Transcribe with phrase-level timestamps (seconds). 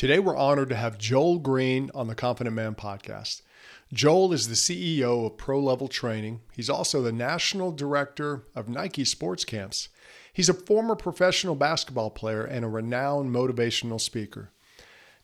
[0.00, 3.42] Today, we're honored to have Joel Green on the Confident Man podcast.
[3.92, 6.40] Joel is the CEO of Pro Level Training.
[6.52, 9.90] He's also the national director of Nike Sports Camps.
[10.32, 14.52] He's a former professional basketball player and a renowned motivational speaker.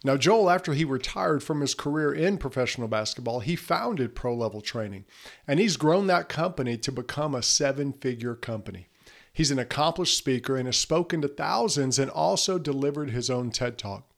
[0.05, 4.61] Now, Joel, after he retired from his career in professional basketball, he founded Pro Level
[4.61, 5.07] Training,
[5.49, 8.89] and he's grown that company to become a seven figure company.
[9.33, 13.79] He's an accomplished speaker and has spoken to thousands and also delivered his own TED
[13.79, 14.13] Talk.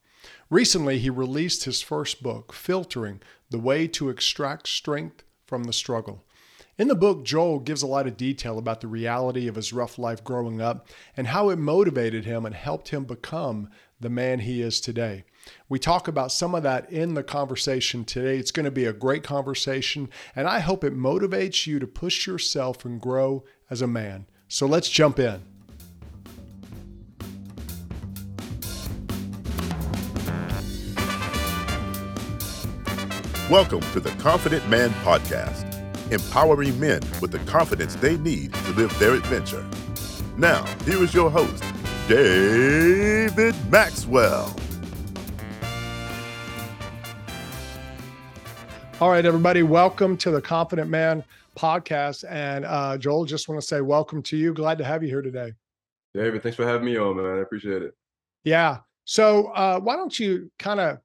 [0.49, 6.25] Recently, he released his first book, Filtering The Way to Extract Strength from the Struggle.
[6.79, 9.99] In the book, Joel gives a lot of detail about the reality of his rough
[9.99, 13.69] life growing up and how it motivated him and helped him become
[13.99, 15.25] the man he is today.
[15.67, 18.37] We talk about some of that in the conversation today.
[18.37, 22.25] It's going to be a great conversation, and I hope it motivates you to push
[22.25, 24.25] yourself and grow as a man.
[24.47, 25.48] So let's jump in.
[33.49, 35.65] Welcome to the Confident Man Podcast,
[36.11, 39.65] empowering men with the confidence they need to live their adventure.
[40.37, 41.63] Now, here is your host,
[42.07, 44.55] David Maxwell.
[49.01, 51.23] All right, everybody, welcome to the Confident Man
[51.57, 52.25] Podcast.
[52.29, 54.53] And uh, Joel, just want to say welcome to you.
[54.53, 55.53] Glad to have you here today.
[56.13, 57.25] David, thanks for having me on, man.
[57.25, 57.95] I appreciate it.
[58.43, 58.81] Yeah.
[59.05, 60.99] So, uh, why don't you kind of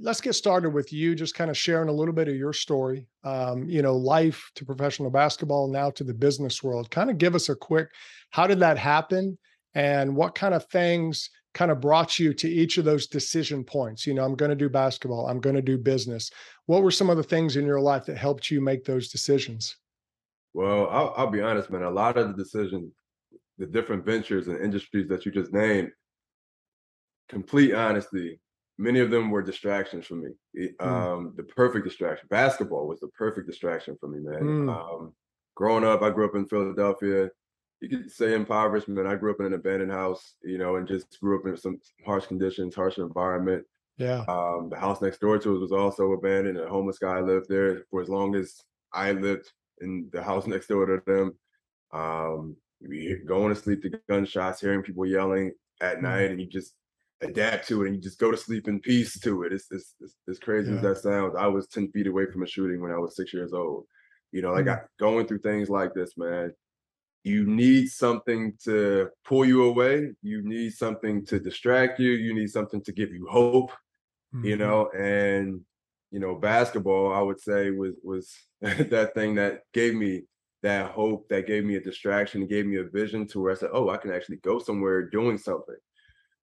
[0.00, 3.06] let's get started with you just kind of sharing a little bit of your story
[3.24, 6.90] um, you know life to professional basketball now to the business world.
[6.90, 7.88] Kind of give us a quick
[8.30, 9.38] how did that happen?
[9.74, 14.06] And what kind of things kind of brought you to each of those decision points?
[14.06, 15.26] You know i'm going to do basketball.
[15.26, 16.30] I'm going to do business.
[16.66, 19.76] What were some of the things in your life that helped you make those decisions?
[20.54, 22.92] Well i'll, I'll be honest man a lot of the decisions
[23.58, 25.90] the different ventures and industries that you just named
[27.28, 28.40] complete honesty
[28.80, 30.30] many of them were distractions for me.
[30.56, 30.86] mm.
[30.86, 32.26] um, the perfect distraction.
[32.30, 34.42] Basketball was the perfect distraction for me, man.
[34.42, 34.68] Mm.
[34.74, 35.12] Um,
[35.54, 37.28] growing up, I grew up in Philadelphia.
[37.80, 39.06] You could say impoverished, man.
[39.06, 41.78] I grew up in an abandoned house, you know, and just grew up in some
[42.06, 43.64] harsh conditions, harsh environment.
[43.98, 44.24] Yeah.
[44.28, 46.58] Um, the house next door to us was also abandoned.
[46.58, 48.62] A homeless guy lived there for as long as
[48.94, 49.52] I lived
[49.82, 51.34] in the house next door to them.
[51.92, 52.56] Um,
[53.26, 55.52] going to sleep to gunshots, hearing people yelling
[55.82, 56.02] at mm.
[56.02, 56.74] night, and you just
[57.22, 59.52] adapt to it and you just go to sleep in peace to it.
[59.52, 60.76] It's it's, it's as crazy yeah.
[60.76, 61.34] as that sounds.
[61.38, 63.84] I was 10 feet away from a shooting when I was six years old.
[64.32, 64.84] You know, like mm-hmm.
[64.84, 66.52] I going through things like this, man.
[67.22, 70.12] You need something to pull you away.
[70.22, 72.12] You need something to distract you.
[72.12, 73.72] You need something to give you hope.
[74.34, 74.46] Mm-hmm.
[74.46, 75.60] You know, and
[76.10, 80.22] you know, basketball, I would say, was was that thing that gave me
[80.62, 83.70] that hope, that gave me a distraction, gave me a vision to where I said,
[83.72, 85.76] "Oh, I can actually go somewhere doing something."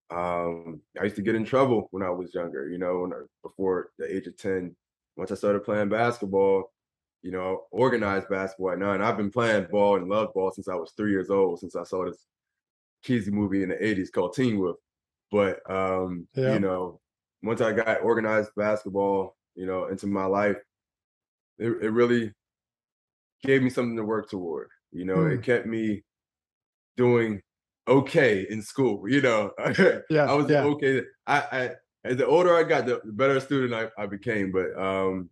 [0.09, 3.89] Um, I used to get in trouble when I was younger, you know, I, before
[3.97, 4.75] the age of 10.
[5.17, 6.71] Once I started playing basketball,
[7.23, 9.01] you know, organized basketball at nine.
[9.01, 11.83] I've been playing ball and loved ball since I was three years old, since I
[11.83, 12.25] saw this
[13.03, 14.77] cheesy movie in the 80s called Teen Wolf.
[15.31, 16.53] But um, yeah.
[16.53, 16.99] you know,
[17.43, 20.57] once I got organized basketball, you know, into my life,
[21.57, 22.31] it, it really
[23.43, 24.69] gave me something to work toward.
[24.91, 25.35] You know, mm.
[25.35, 26.03] it kept me
[26.95, 27.41] doing
[27.87, 29.07] okay in school.
[29.09, 29.51] You know,
[30.09, 30.63] yeah, I was yeah.
[30.63, 31.01] okay.
[31.25, 31.71] I, I
[32.03, 34.51] as the older I got, the better student I, I became.
[34.51, 35.29] But um,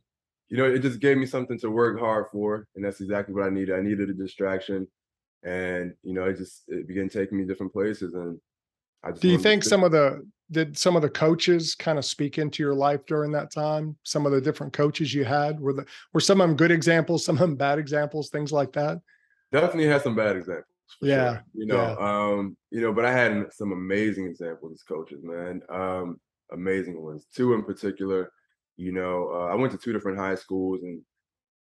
[0.49, 3.45] you know, it just gave me something to work hard for, and that's exactly what
[3.45, 3.75] I needed.
[3.75, 4.87] I needed a distraction,
[5.43, 8.13] and you know, it just it began taking me different places.
[8.13, 8.39] And
[9.03, 12.37] I do you think some of the did some of the coaches kind of speak
[12.37, 13.95] into your life during that time?
[14.03, 17.25] Some of the different coaches you had were the were some of them good examples,
[17.25, 18.99] some of them bad examples, things like that.
[19.51, 21.33] Definitely had some bad examples yeah.
[21.33, 21.43] Sure.
[21.53, 21.95] You know, yeah.
[21.99, 25.61] um, you know, but I had some amazing examples as coaches, man.
[25.69, 26.19] Um,
[26.51, 27.25] amazing ones.
[27.33, 28.31] Two in particular,
[28.77, 31.01] you know, uh, I went to two different high schools and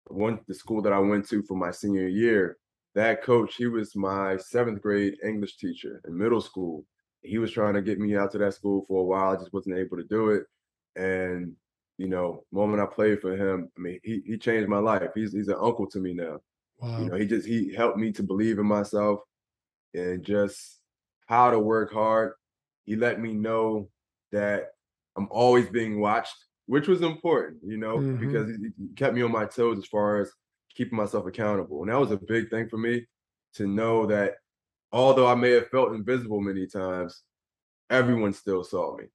[0.09, 2.57] one the school that I went to for my senior year,
[2.95, 6.85] that coach, he was my seventh grade English teacher in middle school.
[7.21, 9.33] He was trying to get me out to that school for a while.
[9.33, 10.43] I just wasn't able to do it.
[10.95, 11.53] And,
[11.97, 15.09] you know, moment I played for him, I mean, he he changed my life.
[15.15, 16.39] He's he's an uncle to me now.
[16.79, 16.99] Wow.
[16.99, 19.21] You know, he just he helped me to believe in myself
[19.93, 20.79] and just
[21.27, 22.33] how to work hard.
[22.85, 23.89] He let me know
[24.31, 24.67] that
[25.15, 26.35] I'm always being watched,
[26.67, 28.25] which was important, you know, mm-hmm.
[28.25, 30.31] because he, kept me on my toes as far as
[30.75, 31.81] keeping myself accountable.
[31.81, 33.05] And that was a big thing for me
[33.55, 34.35] to know that
[34.91, 37.23] although I may have felt invisible many times,
[37.89, 39.05] everyone still saw me.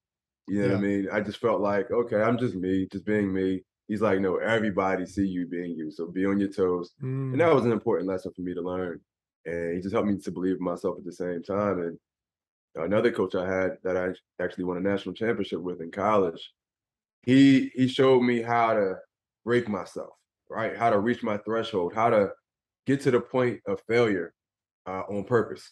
[0.48, 0.72] You know yeah.
[0.72, 1.08] what I mean?
[1.12, 5.04] I just felt like, okay, I'm just me, just being me he's like, no, everybody
[5.04, 5.90] see you being you.
[5.90, 6.94] So be on your toes.
[7.02, 7.32] Mm.
[7.32, 8.98] And that was an important lesson for me to learn.
[9.44, 11.78] And he just helped me to believe in myself at the same time.
[11.78, 11.98] And
[12.74, 16.52] another coach I had that I actually won a national championship with in college,
[17.24, 18.94] he he showed me how to
[19.44, 20.14] break myself,
[20.48, 20.74] right?
[20.74, 22.30] How to reach my threshold, how to
[22.86, 24.32] get to the point of failure
[24.86, 25.70] uh, on purpose.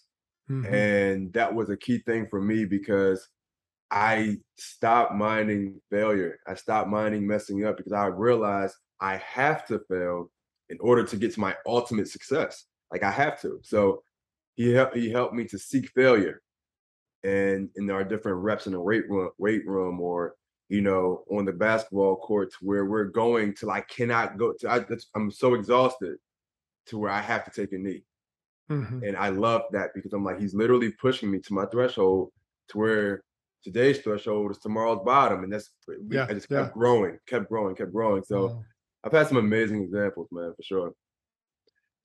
[0.50, 0.74] Mm-hmm.
[0.74, 3.26] And that was a key thing for me because
[3.90, 6.38] I stopped minding failure.
[6.46, 10.30] I stopped minding messing up because I realized I have to fail
[10.68, 12.66] in order to get to my ultimate success.
[12.92, 13.58] Like I have to.
[13.62, 14.02] So
[14.54, 16.42] he helped he helped me to seek failure
[17.24, 20.34] and in our different reps in the weight room, weight room or
[20.68, 24.84] you know on the basketball courts where we're going till I cannot go to I,
[25.14, 26.16] I'm so exhausted
[26.86, 28.02] to where I have to take a knee.
[28.70, 29.02] Mm-hmm.
[29.04, 32.30] And I love that because I'm like he's literally pushing me to my threshold
[32.68, 33.22] to where
[33.62, 35.70] today's threshold is tomorrow's bottom and that's
[36.10, 36.72] yeah, I just kept yeah.
[36.72, 38.22] growing, kept growing, kept growing.
[38.24, 38.62] So
[39.04, 40.92] I've had some amazing examples, man, for sure.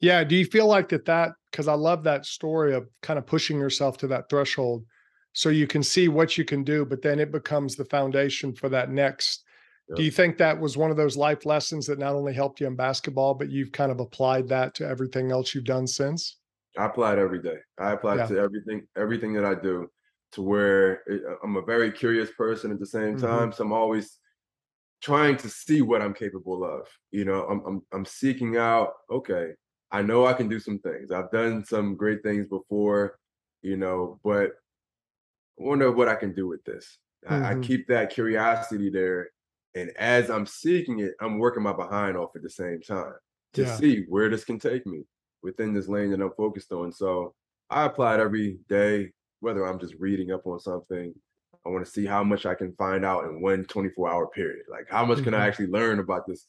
[0.01, 0.23] Yeah.
[0.23, 1.05] Do you feel like that?
[1.05, 4.85] That because I love that story of kind of pushing yourself to that threshold,
[5.33, 8.69] so you can see what you can do, but then it becomes the foundation for
[8.69, 9.43] that next.
[9.89, 9.97] Yep.
[9.97, 12.67] Do you think that was one of those life lessons that not only helped you
[12.67, 16.37] in basketball, but you've kind of applied that to everything else you've done since?
[16.77, 17.57] I apply it every day.
[17.77, 18.23] I yeah.
[18.23, 19.89] it to everything, everything that I do.
[20.33, 21.01] To where
[21.43, 23.25] I'm a very curious person at the same mm-hmm.
[23.25, 23.55] time, mm-hmm.
[23.55, 24.17] so I'm always
[25.01, 26.87] trying to see what I'm capable of.
[27.11, 29.51] You know, I'm I'm I'm seeking out, okay,
[29.91, 31.11] I know I can do some things.
[31.11, 33.17] I've done some great things before,
[33.61, 34.51] you know, but
[35.57, 36.97] I wonder what I can do with this.
[37.25, 37.33] Mm-hmm.
[37.33, 37.61] I, I mm-hmm.
[37.61, 39.29] keep that curiosity there.
[39.73, 43.13] And as I'm seeking it, I'm working my behind off at the same time
[43.53, 43.75] to yeah.
[43.75, 45.03] see where this can take me
[45.43, 46.91] within this lane that I'm focused on.
[46.91, 47.33] So
[47.69, 49.11] I apply it every day,
[49.45, 51.13] whether I'm just reading up on something
[51.63, 54.65] I want to see how much I can find out in one 24 hour period.
[54.67, 55.25] Like how much mm-hmm.
[55.25, 55.47] can I mm-hmm.
[55.47, 56.47] actually learn about this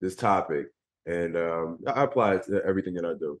[0.00, 0.68] this topic?
[1.04, 3.38] And um, I apply it to everything that I do.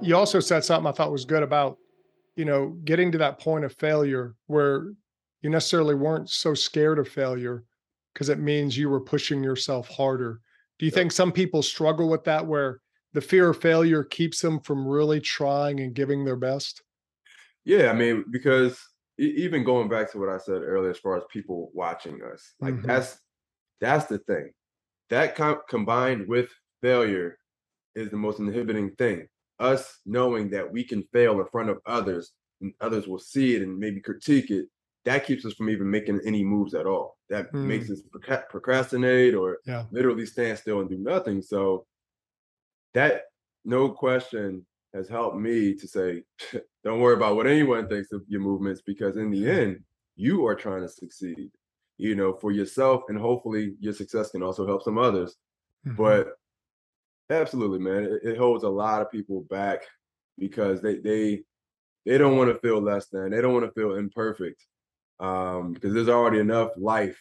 [0.00, 1.76] You also said something I thought was good about,
[2.34, 4.94] you know, getting to that point of failure where
[5.42, 7.64] you necessarily weren't so scared of failure
[8.14, 10.40] because it means you were pushing yourself harder
[10.78, 12.80] do you think some people struggle with that where
[13.12, 16.82] the fear of failure keeps them from really trying and giving their best?
[17.64, 18.78] Yeah, I mean, because
[19.18, 22.74] even going back to what I said earlier, as far as people watching us, like
[22.74, 22.86] mm-hmm.
[22.86, 23.18] that's
[23.80, 24.50] that's the thing.
[25.10, 26.50] That com- combined with
[26.82, 27.38] failure
[27.94, 29.26] is the most inhibiting thing.
[29.58, 33.62] Us knowing that we can fail in front of others and others will see it
[33.62, 34.66] and maybe critique it
[35.06, 37.16] that keeps us from even making any moves at all.
[37.30, 37.64] That mm.
[37.64, 38.02] makes us
[38.50, 39.84] procrastinate or yeah.
[39.92, 41.40] literally stand still and do nothing.
[41.42, 41.86] So
[42.92, 43.22] that
[43.64, 46.24] no question has helped me to say,
[46.84, 49.80] don't worry about what anyone thinks of your movements because in the end,
[50.16, 51.50] you are trying to succeed,
[51.98, 55.36] you know, for yourself and hopefully your success can also help some others.
[55.86, 56.02] Mm-hmm.
[56.02, 56.30] But
[57.30, 59.82] absolutely, man, it, it holds a lot of people back
[60.36, 61.42] because they they
[62.04, 64.64] they don't want to feel less than, they don't want to feel imperfect
[65.20, 67.18] um, because there's already enough life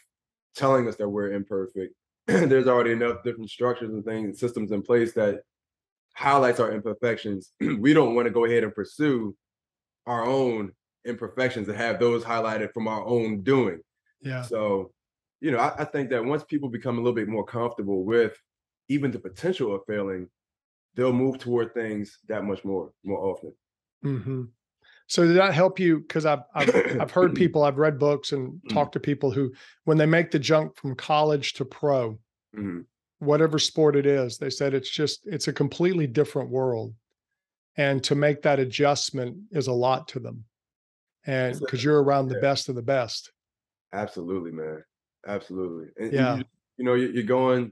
[0.56, 1.94] telling us that we're imperfect.
[2.27, 5.42] there's already enough different structures and things and systems in place that
[6.15, 7.51] highlights our imperfections.
[7.59, 9.36] we don't want to go ahead and pursue
[10.06, 10.71] our own
[11.06, 13.80] imperfections and have those highlighted from our own doing.
[14.21, 14.41] Yeah.
[14.41, 14.91] So,
[15.41, 18.36] you know, I, I think that once people become a little bit more comfortable with
[18.89, 20.30] even the potential of failing,
[20.95, 23.53] they'll move toward things that much more more often.
[24.03, 24.43] Mm-hmm.
[25.07, 26.00] So did that help you?
[26.00, 28.74] Because I've, I've I've heard people, I've read books and mm-hmm.
[28.74, 32.12] talked to people who, when they make the jump from college to pro,
[32.55, 32.81] mm-hmm.
[33.19, 36.93] whatever sport it is, they said it's just it's a completely different world,
[37.77, 40.45] and to make that adjustment is a lot to them,
[41.25, 42.41] and because you're around the yeah.
[42.41, 43.31] best of the best.
[43.93, 44.83] Absolutely, man.
[45.27, 45.88] Absolutely.
[45.97, 46.33] And, yeah.
[46.33, 46.45] And you,
[46.77, 47.71] you, know, you're going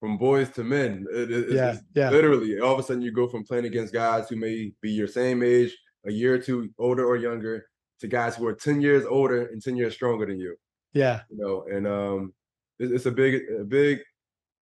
[0.00, 1.06] from boys to men.
[1.12, 2.10] It, it, yeah, yeah.
[2.10, 5.06] Literally, all of a sudden you go from playing against guys who may be your
[5.06, 5.76] same age
[6.06, 7.66] a year or two older or younger
[8.00, 10.56] to guys who are 10 years older and 10 years stronger than you.
[10.92, 11.20] Yeah.
[11.30, 12.34] You know, and um
[12.78, 14.00] it's, it's a big, a big,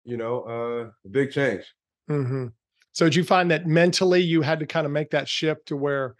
[0.03, 1.63] you know, uh a big change.
[2.09, 2.47] Mm-hmm.
[2.91, 5.75] So did you find that mentally you had to kind of make that shift to
[5.75, 6.15] where,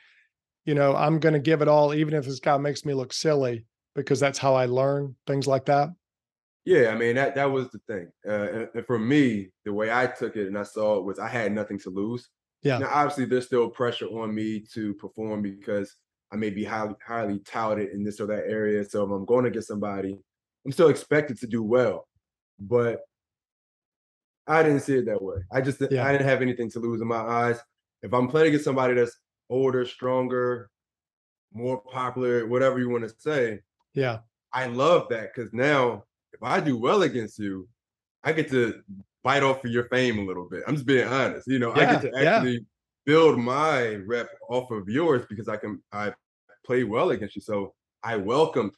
[0.66, 3.66] you know, I'm gonna give it all, even if this guy makes me look silly,
[3.96, 5.90] because that's how I learn, things like that?
[6.66, 8.08] Yeah, I mean that that was the thing.
[8.28, 11.20] Uh, and, and for me, the way I took it and I saw it was
[11.20, 12.30] I had nothing to lose.
[12.64, 12.80] Yeah.
[12.80, 15.96] Now, obviously, there's still pressure on me to perform because
[16.32, 18.84] I may be highly highly touted in this or that area.
[18.84, 20.18] So if I'm going to get somebody,
[20.66, 22.08] I'm still expected to do well.
[22.60, 23.02] But
[24.48, 25.38] I didn't see it that way.
[25.52, 26.06] I just yeah.
[26.06, 27.60] I didn't have anything to lose in my eyes.
[28.02, 29.18] If I'm playing against somebody that's
[29.50, 30.70] older, stronger,
[31.54, 33.60] more popular, whatever you want to say,
[33.94, 34.20] yeah,
[34.52, 36.04] I love that because now
[36.34, 37.68] if I do well against you,
[38.24, 38.82] I get to
[39.24, 40.64] bite off of your fame a little bit.
[40.68, 41.48] I'm just being honest.
[41.48, 42.48] You know, Yeah, I get to yeah.
[42.48, 42.66] actually
[43.06, 46.14] build my rep off of yours because I can I
[46.66, 47.42] play well against you.
[47.42, 48.74] So I welcomed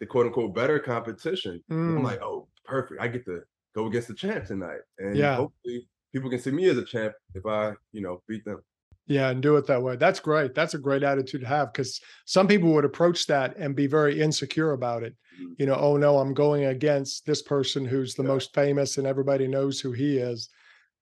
[0.00, 1.62] the quote unquote better competition.
[1.86, 2.04] I'm Mm.
[2.04, 3.00] like, oh, perfect.
[3.00, 3.42] I get to
[3.74, 4.80] go against the champ tonight.
[4.98, 5.32] And Yeah.
[5.34, 8.62] hopefully people can see me as a champ if I, you know, beat them.
[9.10, 9.96] Yeah, and do it that way.
[9.96, 10.54] That's great.
[10.54, 14.20] That's a great attitude to have because some people would approach that and be very
[14.20, 15.16] insecure about it.
[15.42, 15.54] Mhm.
[15.58, 18.28] You know, oh no, I'm going against this person who's the Yeah.
[18.28, 20.48] most famous and everybody knows who he is.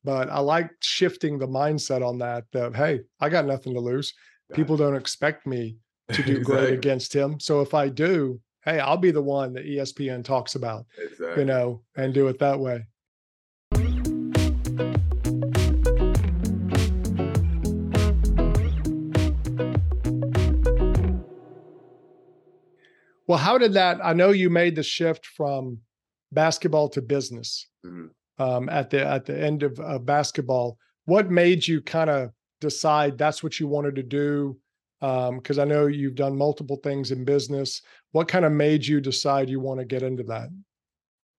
[0.05, 4.15] But I like shifting the mindset on that that, hey, I got nothing to lose.
[4.49, 5.77] Got People don't expect me
[6.15, 7.38] to do great against him.
[7.38, 11.43] So if I do, hey, I'll be the one that ESPN talks about, Exactly.
[11.43, 12.87] you know, and do it that way.
[23.28, 24.04] Well, how did that?
[24.04, 25.82] I know you made the shift from
[26.32, 28.11] basketball to business Mhm.
[28.38, 30.78] um, at the at the end of, of basketball.
[31.06, 34.61] What made you kind of decide that's what you wanted to do?
[35.00, 37.82] Because I know you've done multiple things in business.
[38.12, 40.50] What kind of made you decide you want to get into that?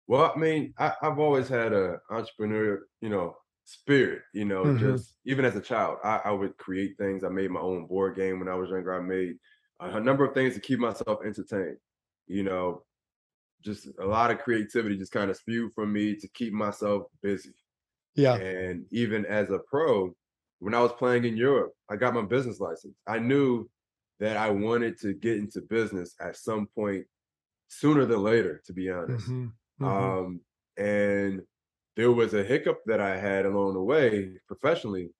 [0.07, 4.73] Well, I mean, I, I've always had a entrepreneurial, you know, spirit, you know, Mhm.
[4.73, 7.23] just even as a child, I, I would create things.
[7.23, 8.93] I made my own board game when I was younger.
[8.95, 9.35] I made
[9.79, 11.77] a, number of things to keep myself entertained,
[12.27, 12.83] you know,
[13.63, 17.53] just a lot of creativity just kind of spewed from me to keep myself busy.
[18.15, 18.35] Yeah.
[18.35, 20.15] And even as a pro,
[20.59, 22.97] when I was playing in Europe, I got my business license.
[23.07, 23.69] I knew
[24.19, 27.05] that I wanted to get into business at some point
[27.67, 29.27] sooner than later, to be honest.
[29.29, 29.87] Mhm, mhm.
[29.87, 30.41] Um,
[30.77, 31.41] and
[31.95, 35.11] there was a hiccup that I had along the way professionally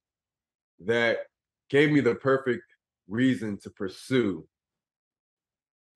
[0.80, 1.20] that
[1.70, 2.64] gave me the perfect
[3.10, 4.48] reason to pursue.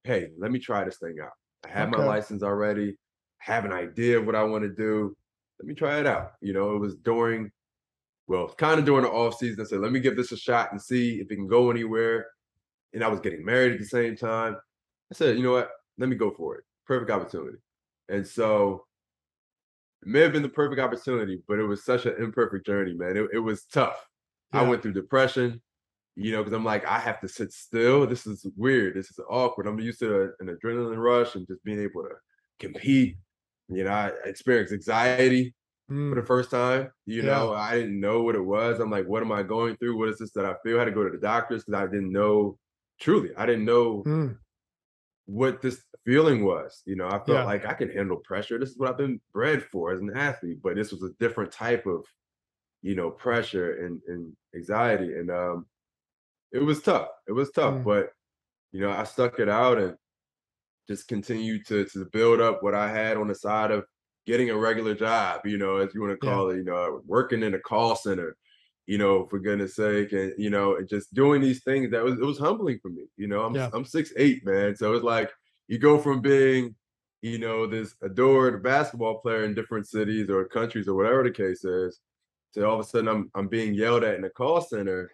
[0.04, 1.32] Hey, let me try this thing out.
[1.66, 2.98] I have my license already,
[3.38, 5.16] have an idea of what I want to do.
[5.60, 6.32] Let me try it out.
[6.42, 7.52] You know, it was during,
[8.28, 9.62] well, kind of during the off season.
[9.62, 12.26] I said, let me give this a shot and see if it can go anywhere.
[12.94, 14.58] And I was getting married at the same time.
[15.12, 15.70] I said, you know what?
[15.98, 16.64] Let me go for it.
[16.86, 17.58] Perfect opportunity.
[18.10, 18.86] And so
[20.02, 23.16] it may have been the perfect opportunity, but it was such an imperfect journey, man.
[23.16, 24.06] It, it was tough.
[24.52, 25.62] I went through depression,
[26.16, 28.06] you know, because I'm like, I have to sit still.
[28.08, 28.96] This is weird.
[28.96, 29.68] This is awkward.
[29.68, 32.16] I'm used to a- an adrenaline rush and just being able to
[32.60, 33.18] compete.
[33.70, 35.56] You know, I experienced anxiety
[36.10, 36.92] for Mm, the first time.
[37.06, 37.24] You Yeah.
[37.24, 38.80] know, I didn't know what it was.
[38.80, 39.98] I'm like, what am I going through?
[39.98, 40.78] What is this that I feel?
[40.78, 42.60] I had to go to the doctors because I didn't know.
[43.00, 44.38] Truly, I didn't know mm,
[45.26, 46.82] what this feeling was.
[46.86, 47.46] You know, I felt Yeah.
[47.46, 48.60] like I can handle pressure.
[48.60, 51.52] This is what I've been bred for as an athlete, but this was a different
[51.52, 52.06] type of,
[52.82, 55.14] you know, pressure and, and anxiety.
[55.14, 55.68] And um
[56.54, 57.10] it was tough.
[57.28, 57.84] It was tough, Mm.
[57.84, 58.12] but
[58.72, 59.96] you know, I stuck it out and
[60.88, 63.86] just continued to to build up what I had on the side of
[64.26, 66.34] getting a regular job, you know, as you want to Yeah.
[66.34, 68.36] call it, you know, working in a call center,
[68.88, 72.16] you know, for goodness sake, and you know, and just doing these things that was
[72.16, 73.06] it was humbling for me.
[73.18, 73.70] You know, I'm Yeah.
[73.74, 74.76] I'm six eight, man.
[74.76, 75.32] So it's like
[75.68, 76.76] you go from being,
[77.22, 81.64] you know, this adored basketball player in different cities or countries or whatever the case
[81.64, 82.00] is,
[82.54, 85.12] to all of a sudden I'm I'm being yelled at in a call center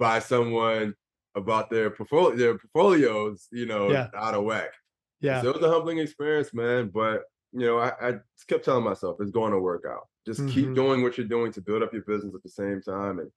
[0.00, 0.94] by someone
[1.36, 4.10] about their portfolio their portfolios, you know, Yeah.
[4.16, 4.72] out of whack.
[5.20, 5.42] yeah.
[5.42, 6.90] So it was a humbling experience, man.
[6.94, 10.08] But you know, I, I just kept telling myself it's going to work out.
[10.26, 10.50] Just Mhm.
[10.50, 13.20] keep doing what you're doing to build up your business at the same time.
[13.20, 13.30] And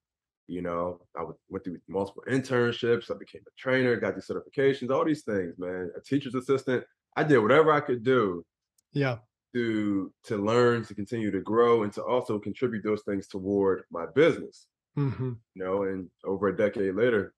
[0.48, 3.12] you know, I went through multiple internships.
[3.14, 5.92] I became a trainer, got these certifications, all these things, man.
[5.98, 6.86] A teacher's assistant.
[7.18, 8.46] I did whatever I could do
[8.94, 9.20] Yeah.
[9.54, 14.06] to to learn, to continue to grow, and to also contribute those things toward my
[14.16, 14.68] business.
[14.96, 17.34] Hmm You know, and over a decade later,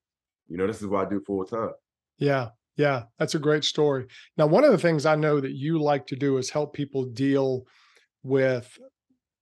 [0.47, 1.71] you know, this is what I do full time.
[2.17, 2.49] Yeah.
[2.77, 3.03] Yeah.
[3.17, 4.07] That's a great story.
[4.37, 7.05] Now, one of the things I know that you like to do is help people
[7.05, 7.65] deal
[8.23, 8.77] with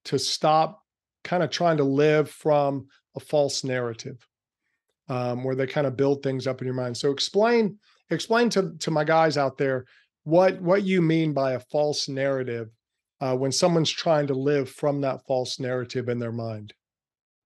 [0.06, 0.82] to stop
[1.24, 4.26] kind of trying to live from a false narrative
[5.08, 6.96] um, where they kind of build things up in your mind.
[6.96, 7.78] So explain
[8.10, 9.86] explain to to my guys out there
[10.24, 12.68] what what you mean by a false narrative
[13.20, 16.74] uh, when someone's trying to live from that false narrative in their mind.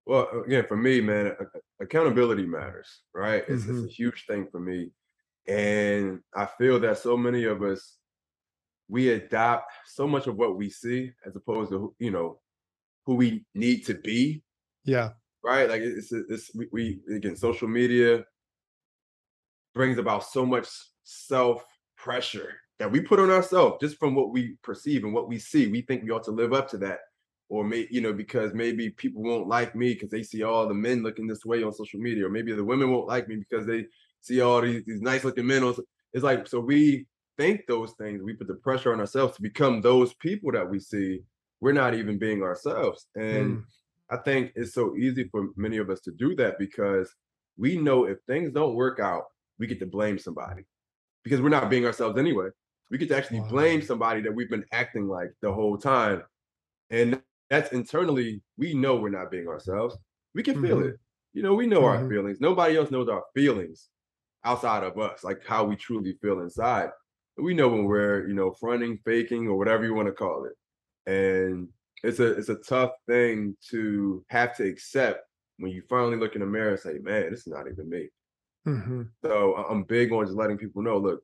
[0.08, 1.36] Well, again, for me, man,
[1.82, 3.44] accountability matters, right?
[3.46, 3.84] It's, it's mm-hmm.
[3.84, 4.88] a huge thing for me.
[5.46, 7.98] And I feel that so many of us,
[8.88, 12.40] we adopt so much of what we see as opposed to, you know,
[13.04, 14.42] who we need to be,
[14.86, 15.10] Yeah.
[15.44, 15.68] right?
[15.68, 18.24] Like it's, it's, we, we, again, social media
[19.74, 20.68] brings about so much
[21.04, 21.62] self
[21.98, 25.66] pressure that we put on ourselves just from what we perceive and what we see.
[25.66, 27.00] We think we ought to live up to that.
[27.50, 30.74] Or may you know, because maybe people won't like me because they see all the
[30.74, 33.66] men looking this way on social media, or maybe the women won't like me because
[33.66, 33.86] they
[34.20, 35.74] see all these, these nice looking men on.
[36.12, 37.06] It's like so we
[37.38, 40.78] think those things, we put the pressure on ourselves to become those people that we
[40.78, 41.20] see,
[41.60, 43.06] we're not even being ourselves.
[43.14, 43.64] And mm.
[44.10, 47.14] I think it's so easy for many of us to do that because
[47.56, 49.24] we know if things don't work out,
[49.58, 50.64] we get to blame somebody
[51.24, 52.48] because we're not being ourselves anyway.
[52.90, 53.48] We get to actually wow.
[53.48, 56.22] blame somebody that we've been acting like the whole time.
[56.90, 59.96] And that's internally, we know we're not being ourselves.
[60.34, 60.66] We can mm-hmm.
[60.66, 60.96] feel it.
[61.32, 62.04] You know, we know mm-hmm.
[62.04, 62.40] our feelings.
[62.40, 63.88] Nobody else knows our feelings
[64.44, 66.90] outside of us, like how we truly feel inside.
[67.36, 71.10] We know when we're, you know, fronting, faking, or whatever you want to call it.
[71.10, 71.68] And
[72.02, 75.20] it's a it's a tough thing to have to accept
[75.58, 78.08] when you finally look in the mirror and say, "Man, this is not even me."
[78.66, 79.02] Mm-hmm.
[79.24, 81.22] So I'm big on just letting people know, look,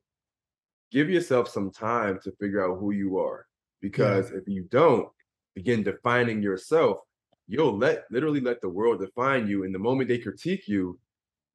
[0.91, 3.45] give yourself some time to figure out who you are,
[3.81, 4.37] because yeah.
[4.37, 5.07] if you don't
[5.55, 6.99] begin defining yourself,
[7.47, 9.63] you'll let literally let the world define you.
[9.63, 10.99] And the moment they critique you,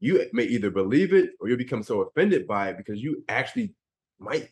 [0.01, 3.75] you may either believe it or you'll become so offended by it because you actually
[4.19, 4.49] might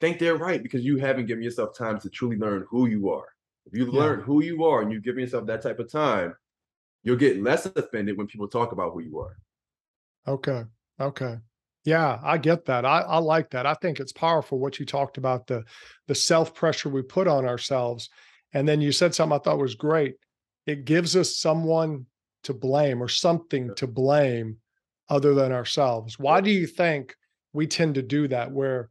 [0.00, 3.26] think they're right because you haven't given yourself time to truly learn who you are.
[3.66, 4.00] If you yeah.
[4.00, 6.34] learn who you are and you've given yourself that type of time,
[7.02, 9.36] you'll get less offended when people talk about who you are.
[10.26, 10.64] Okay.
[11.00, 11.36] Okay.
[11.84, 12.84] Yeah, I get that.
[12.84, 13.66] I, I like that.
[13.66, 15.64] I think it's powerful what you talked about the
[16.06, 18.10] the self pressure we put on ourselves,
[18.52, 20.16] and then you said something I thought was great.
[20.66, 22.06] It gives us someone
[22.44, 24.58] to blame or something to blame
[25.08, 26.18] other than ourselves.
[26.18, 27.14] Why do you think
[27.52, 28.50] we tend to do that?
[28.50, 28.90] Where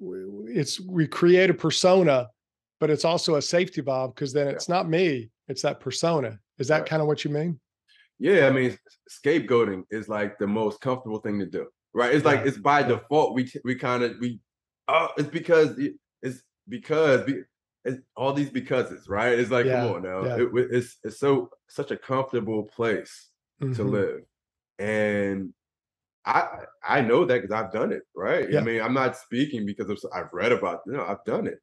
[0.00, 2.28] it's we create a persona,
[2.80, 6.38] but it's also a safety valve because then it's not me, it's that persona.
[6.58, 6.88] Is that right.
[6.88, 7.60] kind of what you mean?
[8.18, 8.76] Yeah, I mean,
[9.10, 12.12] scapegoating is like the most comfortable thing to do, right?
[12.12, 13.34] It's like it's by default.
[13.34, 14.40] We we kind of we
[14.88, 15.78] oh, it's because
[16.22, 17.30] it's because
[17.88, 19.38] it's all these becauses, right?
[19.38, 19.82] It's like yeah.
[19.82, 20.36] come on now, yeah.
[20.36, 23.30] it, it's it's so such a comfortable place
[23.62, 23.72] mm-hmm.
[23.74, 24.20] to live,
[24.78, 25.52] and
[26.24, 26.46] I
[26.86, 28.50] I know that because I've done it, right?
[28.50, 28.60] Yeah.
[28.60, 31.58] I mean, I'm not speaking because of, I've read about you know I've done it,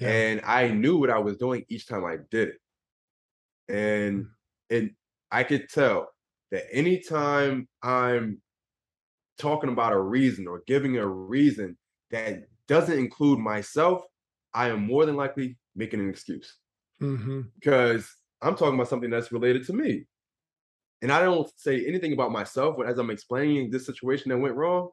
[0.00, 4.26] and I knew what I was doing each time I did it, and
[4.68, 4.90] and
[5.30, 6.08] I could tell
[6.50, 8.40] that anytime I'm
[9.38, 11.76] talking about a reason or giving a reason
[12.10, 14.02] that doesn't include myself,
[14.52, 16.56] I am more than likely making an excuse.
[17.02, 17.42] Mm-hmm.
[17.58, 18.08] Because
[18.42, 20.06] I'm talking about something that's related to me.
[21.02, 24.54] And I don't say anything about myself, but as I'm explaining this situation that went
[24.54, 24.90] wrong,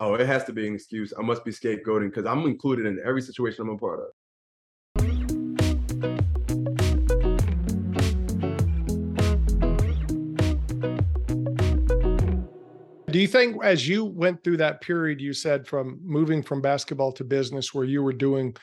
[0.00, 1.12] oh, it has to be an excuse.
[1.18, 4.06] I must be scapegoating because I'm included in every situation I'm a part of.
[13.16, 17.12] Do you think as you went through that period, you said from moving from basketball
[17.12, 18.54] to business where you were doing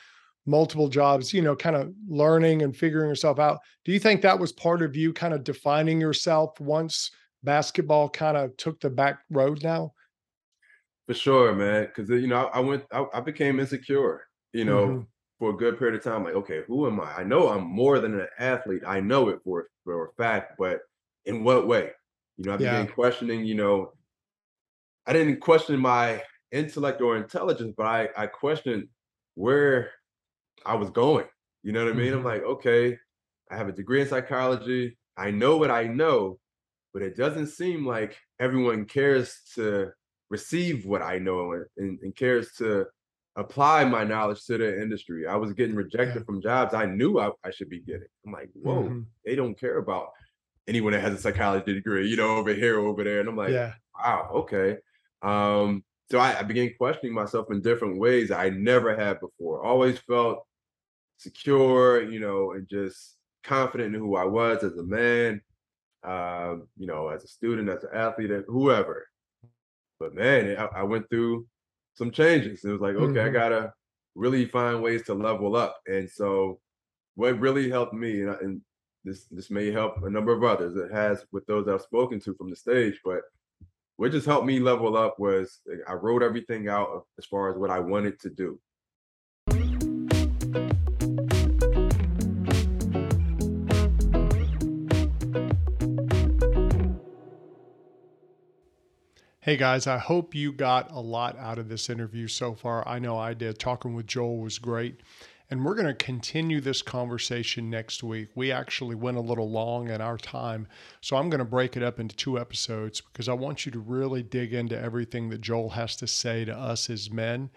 [0.46, 4.38] multiple jobs, you know, kind of learning and figuring yourself out, do you think that
[4.38, 7.10] was part of you kind of defining yourself once
[7.42, 9.92] basketball kind of took the back road now?
[11.06, 11.88] For sure, man.
[11.94, 15.00] Cause you know, I, I went, I, I, became insecure, you know, mm-hmm.
[15.38, 16.24] for a good period of time.
[16.24, 17.18] Like, okay, who am I?
[17.18, 18.82] I know I'm more than an athlete.
[18.86, 20.80] I know it for, for a fact, but
[21.26, 21.90] in what way?
[22.36, 22.90] You know, I began yeah.
[22.90, 23.92] questioning, you know,
[25.06, 28.88] I didn't question my intellect or intelligence, but I I questioned
[29.34, 29.90] where
[30.64, 31.26] I was going.
[31.62, 32.08] You know what I mean?
[32.08, 32.18] Mm-hmm.
[32.18, 32.98] I'm like, okay,
[33.50, 34.98] I have a degree in psychology.
[35.16, 36.38] I know what I know,
[36.92, 39.90] but it doesn't seem like everyone cares to
[40.30, 42.86] receive what I know and, and cares to
[43.36, 45.26] apply my knowledge to the industry.
[45.26, 46.24] I was getting rejected yeah.
[46.24, 48.06] from jobs I knew I, I, should be getting.
[48.26, 49.00] I'm like, whoa, mm-hmm.
[49.24, 50.08] they don't care about
[50.68, 53.20] anyone that has a psychology degree, you know, over here, over there.
[53.20, 53.74] And I'm like, yeah.
[53.96, 54.78] wow, okay.
[55.22, 59.64] Um, so I, I began questioning myself in different ways I never had before.
[59.64, 60.46] Always felt
[61.18, 65.40] secure, you know, and just confident in who I was as a man,
[66.02, 69.06] um, you know, as a student, as an athlete, whoever.
[70.00, 71.46] But man, I, I went through
[71.94, 72.64] some changes.
[72.64, 73.26] It was like, okay, mm-hmm.
[73.26, 73.72] I gotta
[74.14, 75.80] really find ways to level up.
[75.86, 76.60] And so,
[77.14, 78.60] what really helped me, and, and
[79.04, 80.76] this this may help a number of others.
[80.76, 83.20] It has with those I've spoken to from the stage, but
[83.96, 87.70] what just helped me level up was I wrote everything out as far as what
[87.70, 88.58] I wanted to do.
[99.44, 102.82] Hey guys, I hope you got a lot out of this interview so far.
[102.88, 103.58] I know I did.
[103.58, 105.02] Talking with Joel was great.
[105.50, 108.30] And we're going to continue this conversation next week.
[108.34, 110.66] We actually went a little long in our time.
[111.02, 113.78] So I'm going to break it up into two episodes because I want you to
[113.80, 117.50] really dig into everything that Joel has to say to us as men.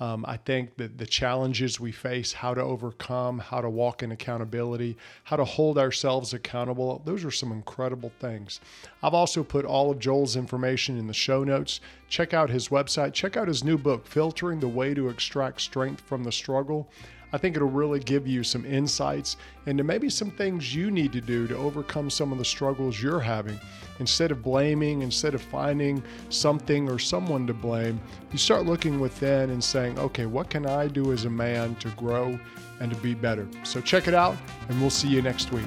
[0.00, 4.10] Um, I think that the challenges we face, how to overcome, how to walk in
[4.10, 8.60] accountability, how to hold ourselves accountable, those are some incredible things.
[9.04, 11.80] I've also put all of Joel's information in the show notes.
[12.08, 16.00] Check out his website, check out his new book, Filtering the Way to Extract Strength
[16.00, 16.90] from the Struggle.
[17.34, 21.20] I think it'll really give you some insights into maybe some things you need to
[21.20, 23.58] do to overcome some of the struggles you're having.
[23.98, 29.50] Instead of blaming, instead of finding something or someone to blame, you start looking within
[29.50, 32.38] and saying, okay, what can I do as a man to grow
[32.78, 33.48] and to be better?
[33.64, 34.36] So check it out,
[34.68, 35.66] and we'll see you next week.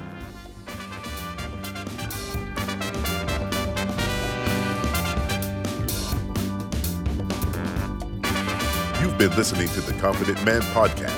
[9.02, 11.17] You've been listening to the Confident Man Podcast.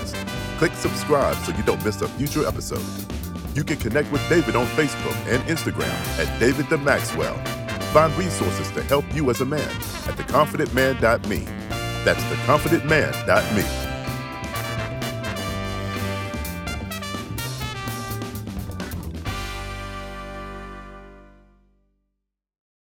[0.60, 2.84] Click subscribe so you don't miss a future episode.
[3.54, 7.34] You can connect with David on Facebook and Instagram at David the Maxwell.
[7.94, 11.46] Find resources to help you as a man at theconfidentman.me.
[12.04, 13.89] That's theconfidentman.me.